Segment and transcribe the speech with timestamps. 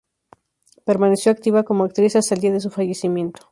[0.83, 3.47] Permaneció activa como actriz hasta el día de su fallecimiento.